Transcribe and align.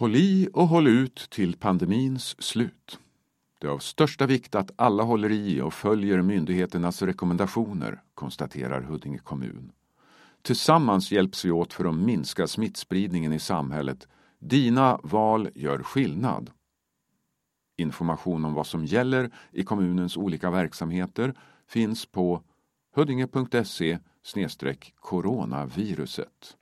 Håll 0.00 0.16
i 0.16 0.48
och 0.52 0.68
håll 0.68 0.86
ut 0.86 1.26
till 1.30 1.56
pandemins 1.56 2.42
slut. 2.42 2.98
Det 3.58 3.66
är 3.66 3.70
av 3.70 3.78
största 3.78 4.26
vikt 4.26 4.54
att 4.54 4.70
alla 4.76 5.02
håller 5.02 5.30
i 5.30 5.60
och 5.60 5.74
följer 5.74 6.22
myndigheternas 6.22 7.02
rekommendationer, 7.02 8.02
konstaterar 8.14 8.80
Huddinge 8.82 9.18
kommun. 9.18 9.72
Tillsammans 10.42 11.12
hjälps 11.12 11.44
vi 11.44 11.50
åt 11.50 11.72
för 11.72 11.84
att 11.84 11.94
minska 11.94 12.46
smittspridningen 12.46 13.32
i 13.32 13.38
samhället. 13.38 14.08
Dina 14.38 15.00
val 15.02 15.48
gör 15.54 15.82
skillnad. 15.82 16.50
Information 17.76 18.44
om 18.44 18.54
vad 18.54 18.66
som 18.66 18.84
gäller 18.84 19.30
i 19.52 19.64
kommunens 19.64 20.16
olika 20.16 20.50
verksamheter 20.50 21.34
finns 21.68 22.06
på 22.06 22.42
huddinge.se 22.94 23.98
coronaviruset. 24.94 26.56